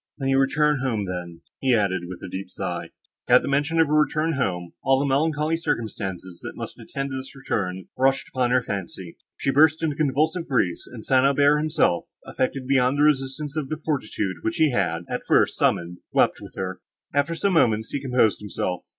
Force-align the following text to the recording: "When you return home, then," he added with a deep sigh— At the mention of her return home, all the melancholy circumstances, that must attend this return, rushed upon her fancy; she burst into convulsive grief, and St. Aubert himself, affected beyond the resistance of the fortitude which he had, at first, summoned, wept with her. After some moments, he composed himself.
"When 0.17 0.29
you 0.29 0.39
return 0.39 0.79
home, 0.79 1.05
then," 1.05 1.41
he 1.59 1.75
added 1.75 2.05
with 2.07 2.21
a 2.23 2.27
deep 2.27 2.49
sigh— 2.49 2.89
At 3.27 3.43
the 3.43 3.47
mention 3.47 3.79
of 3.79 3.85
her 3.85 3.93
return 3.93 4.33
home, 4.33 4.73
all 4.83 4.97
the 4.97 5.05
melancholy 5.05 5.57
circumstances, 5.57 6.39
that 6.41 6.55
must 6.57 6.79
attend 6.79 7.11
this 7.11 7.35
return, 7.35 7.85
rushed 7.95 8.29
upon 8.29 8.49
her 8.49 8.63
fancy; 8.63 9.17
she 9.37 9.51
burst 9.51 9.83
into 9.83 9.95
convulsive 9.95 10.47
grief, 10.47 10.77
and 10.91 11.05
St. 11.05 11.23
Aubert 11.23 11.59
himself, 11.59 12.07
affected 12.25 12.65
beyond 12.65 12.97
the 12.97 13.03
resistance 13.03 13.55
of 13.55 13.69
the 13.69 13.77
fortitude 13.77 14.37
which 14.41 14.55
he 14.55 14.71
had, 14.71 15.03
at 15.07 15.23
first, 15.23 15.55
summoned, 15.55 15.99
wept 16.11 16.41
with 16.41 16.55
her. 16.55 16.81
After 17.13 17.35
some 17.35 17.53
moments, 17.53 17.91
he 17.91 18.01
composed 18.01 18.39
himself. 18.39 18.87